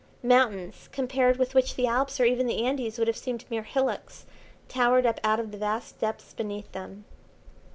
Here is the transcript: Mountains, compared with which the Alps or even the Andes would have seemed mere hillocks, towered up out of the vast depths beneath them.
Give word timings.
Mountains, 0.23 0.89
compared 0.91 1.37
with 1.37 1.53
which 1.53 1.75
the 1.75 1.85
Alps 1.85 2.19
or 2.19 2.25
even 2.25 2.47
the 2.47 2.65
Andes 2.65 2.97
would 2.97 3.07
have 3.07 3.15
seemed 3.15 3.45
mere 3.51 3.61
hillocks, 3.61 4.25
towered 4.67 5.05
up 5.05 5.19
out 5.23 5.39
of 5.39 5.51
the 5.51 5.59
vast 5.59 5.99
depths 5.99 6.33
beneath 6.33 6.71
them. 6.71 7.05